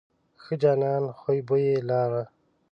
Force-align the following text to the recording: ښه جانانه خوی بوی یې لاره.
ښه 0.43 0.53
جانانه 0.61 1.09
خوی 1.19 1.39
بوی 1.47 1.63
یې 1.69 1.77
لاره. 1.89 2.23